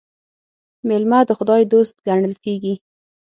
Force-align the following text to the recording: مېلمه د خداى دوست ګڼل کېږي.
مېلمه 0.87 1.19
د 1.27 1.31
خداى 1.37 1.63
دوست 1.73 1.95
ګڼل 2.07 2.33
کېږي. 2.43 2.73